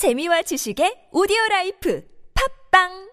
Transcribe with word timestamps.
재미와 0.00 0.40
지식의 0.40 1.12
오디오 1.12 1.36
라이프 1.50 2.02
팝빵 2.70 3.10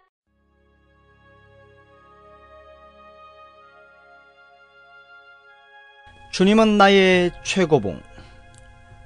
주님은 6.31 6.77
나의 6.77 7.31
최고봉. 7.43 8.02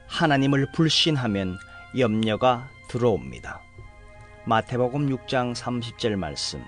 하나님을 0.06 0.72
불신하면 0.74 1.58
염려가 1.98 2.70
들어옵니다. 2.88 3.60
마태복음 4.46 5.10
6장 5.10 5.56
30절 5.56 6.18
말씀. 6.18 6.64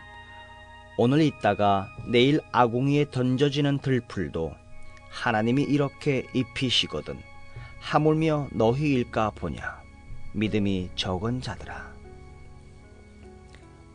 오늘 0.97 1.21
있다가 1.21 1.89
내일 2.11 2.41
아궁이에 2.51 3.11
던져지는 3.11 3.77
들풀도 3.77 4.51
하나님이 5.11 5.61
이렇게 5.61 6.25
입히시거든 6.33 7.19
하물며 7.81 8.47
너희일까 8.51 9.33
보냐. 9.35 9.82
믿음이 10.33 10.89
적은 10.95 11.41
자들아. 11.41 11.93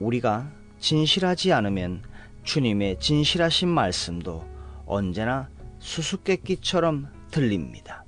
우리가 0.00 0.50
진실하지 0.78 1.52
않으면 1.52 2.02
주님의 2.44 3.00
진실하신 3.00 3.68
말씀도 3.68 4.46
언제나 4.86 5.48
수수께끼처럼 5.80 7.08
들립니다. 7.30 8.04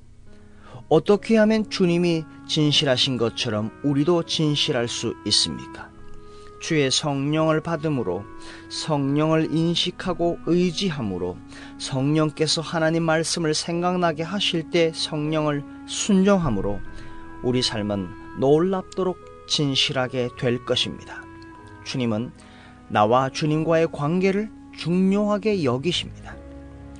어떻게 0.88 1.36
하면 1.36 1.68
주님이 1.70 2.24
진실하신 2.48 3.16
것처럼 3.16 3.70
우리도 3.84 4.24
진실할 4.24 4.88
수 4.88 5.14
있습니까? 5.26 5.90
주의 6.60 6.90
성령을 6.90 7.62
받음으로 7.62 8.24
성령을 8.68 9.54
인식하고 9.54 10.38
의지함으로 10.46 11.38
성령께서 11.78 12.60
하나님 12.60 13.02
말씀을 13.04 13.54
생각나게 13.54 14.22
하실 14.22 14.70
때 14.70 14.92
성령을 14.94 15.64
순종함으로 15.86 16.80
우리 17.42 17.62
삶은 17.62 18.38
놀랍도록 18.38 19.46
진실하게 19.46 20.30
될 20.38 20.64
것입니다. 20.64 21.22
주님은 21.84 22.32
나와 22.88 23.30
주님과의 23.30 23.88
관계를 23.92 24.50
중요하게 24.76 25.64
여기십니다. 25.64 26.36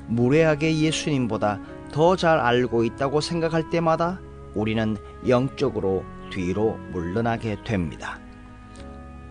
무례하게 0.09 0.79
예수님보다 0.81 1.61
더 1.93 2.17
잘 2.17 2.39
알고 2.39 2.85
있다고 2.85 3.21
생각할 3.21 3.71
때마다 3.71 4.21
우리는 4.55 4.97
영적으로 5.29 6.05
뒤로 6.31 6.79
물러나게 6.93 7.57
됩니다. 7.65 8.21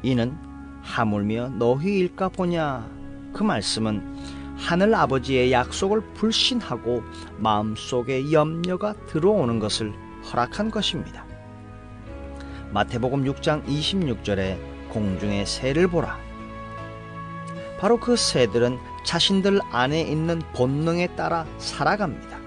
이는 0.04 0.38
하물며 0.82 1.50
너희일까 1.50 2.30
보냐 2.30 2.90
그 3.34 3.44
말씀은 3.44 4.18
하늘 4.58 4.94
아버지의 4.94 5.52
약속을 5.52 6.02
불신하고 6.16 7.04
마음속에 7.38 8.32
염려가 8.32 8.94
들어오는 9.08 9.60
것을 9.60 9.94
허락한 10.32 10.72
것입니다. 10.72 11.26
마태복음 12.72 13.24
6장 13.24 13.66
26절에 13.66 14.58
공중의 14.90 15.46
새를 15.46 15.88
보라. 15.88 16.18
바로 17.80 18.00
그 18.00 18.16
새들은 18.16 18.78
자신들 19.06 19.60
안에 19.72 20.02
있는 20.02 20.42
본능에 20.54 21.08
따라 21.16 21.46
살아갑니다. 21.58 22.38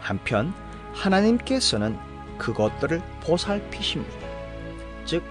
한편 0.00 0.52
하나님께서는 0.94 1.98
그것들을 2.38 3.00
보살피십니다. 3.22 4.26
즉, 5.04 5.22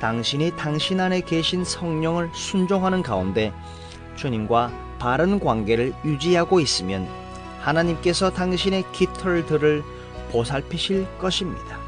당신이 0.00 0.52
당신 0.56 1.00
안에 1.00 1.20
계신 1.22 1.64
성령을 1.64 2.30
순종하는 2.34 3.02
가운데 3.02 3.52
주님과 4.16 4.72
바른 4.98 5.40
관계를 5.40 5.94
유지하고 6.04 6.60
있으면 6.60 7.08
하나님께서 7.60 8.30
당신의 8.30 8.84
깃털들을 8.92 9.82
보살피실 10.30 11.18
것입니다. 11.18 11.78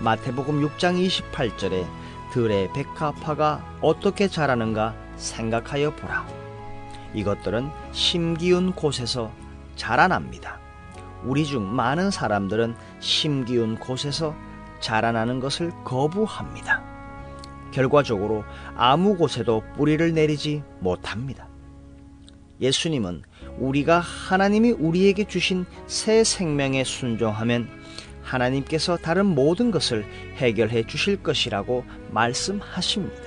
마태복음 0.00 0.60
6장 0.68 1.06
28절에 1.32 1.86
들의 2.32 2.72
백합화가 2.72 3.78
어떻게 3.80 4.26
자라는가 4.26 4.94
생각하여 5.16 5.94
보라. 5.94 6.26
이것들은 7.14 7.70
심기운 7.92 8.72
곳에서 8.72 9.30
자라납니다. 9.76 10.58
우리 11.24 11.44
중 11.44 11.74
많은 11.74 12.10
사람들은 12.10 12.74
심기운 13.00 13.78
곳에서 13.78 14.34
자라나는 14.80 15.40
것을 15.40 15.72
거부합니다. 15.84 16.82
결과적으로 17.70 18.44
아무 18.76 19.16
곳에도 19.16 19.62
뿌리를 19.76 20.12
내리지 20.12 20.62
못합니다. 20.80 21.51
예수님은 22.62 23.22
우리가 23.58 23.98
하나님이 23.98 24.70
우리에게 24.70 25.24
주신 25.24 25.66
새 25.86 26.24
생명에 26.24 26.84
순종하면 26.84 27.68
하나님께서 28.22 28.96
다른 28.96 29.26
모든 29.26 29.72
것을 29.72 30.06
해결해 30.36 30.86
주실 30.86 31.22
것이라고 31.22 31.84
말씀하십니다. 32.12 33.22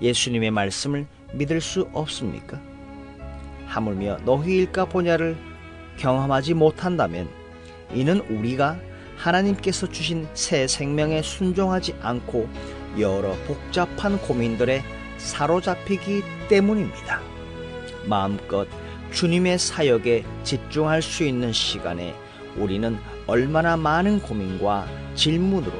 예수님의 0.00 0.50
말씀을 0.50 1.06
믿을 1.34 1.60
수 1.60 1.88
없습니까? 1.92 2.60
하물며 3.66 4.20
너희일까 4.24 4.86
보냐를 4.86 5.36
경험하지 5.98 6.54
못한다면 6.54 7.28
이는 7.92 8.20
우리가 8.20 8.80
하나님께서 9.16 9.86
주신 9.86 10.26
새 10.32 10.66
생명에 10.66 11.20
순종하지 11.20 11.94
않고 12.00 12.48
여러 12.98 13.34
복잡한 13.46 14.18
고민들에 14.18 14.82
사로잡히기 15.18 16.22
때문입니다. 16.48 17.20
마음껏 18.04 18.66
주님의 19.12 19.58
사역에 19.58 20.24
집중할 20.44 21.02
수 21.02 21.24
있는 21.24 21.52
시간에 21.52 22.14
우리는 22.56 22.98
얼마나 23.26 23.76
많은 23.76 24.20
고민과 24.20 24.86
질문으로 25.14 25.72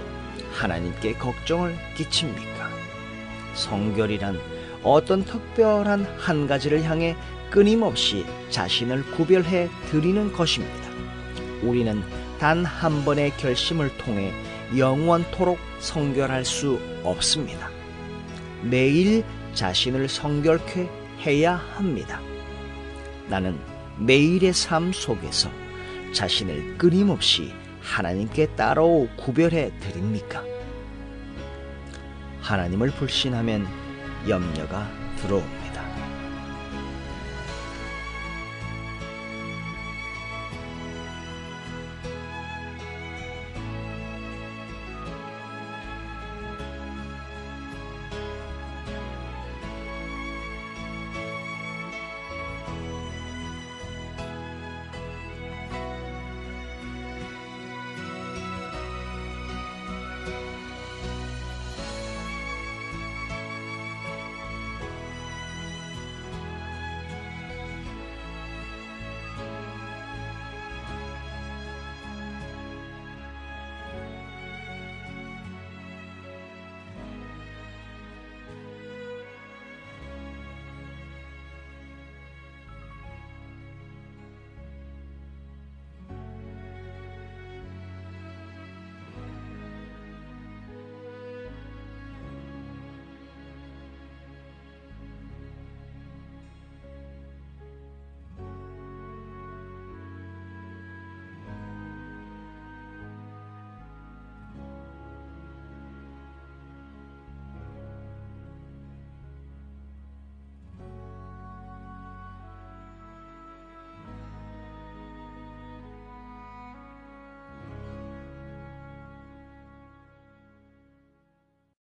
하나님께 0.53 1.15
걱정을 1.15 1.77
끼칩니까? 1.97 2.69
성결이란 3.55 4.39
어떤 4.83 5.25
특별한 5.25 6.07
한 6.19 6.47
가지를 6.47 6.83
향해 6.85 7.17
끊임없이 7.51 8.25
자신을 8.51 9.05
구별해 9.13 9.69
드리는 9.91 10.33
것입니다. 10.33 10.89
우리는 11.63 12.03
단 12.39 12.65
한 12.65 13.05
번의 13.05 13.37
결심을 13.37 13.97
통해 13.99 14.33
영원토록 14.77 15.59
성결할 15.81 16.45
수 16.45 16.81
없습니다. 17.03 17.69
매일 18.63 19.25
자신을 19.53 20.09
성결케 20.09 20.89
해야 21.21 21.55
합니다. 21.55 22.21
나는 23.29 23.59
매일의 23.99 24.53
삶 24.53 24.93
속에서 24.93 25.51
자신을 26.13 26.79
끊임없이 26.79 27.53
하나님께 27.81 28.47
따로 28.57 29.09
구별해 29.17 29.71
드립니까? 29.81 30.43
하나님을 32.41 32.91
불신하면 32.91 33.67
염려가 34.29 34.91
들어옵니다. 35.19 35.60